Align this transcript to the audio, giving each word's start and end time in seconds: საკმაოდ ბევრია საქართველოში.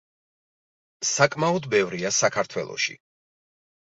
საკმაოდ 1.09 1.67
ბევრია 1.75 2.13
საქართველოში. 2.23 3.01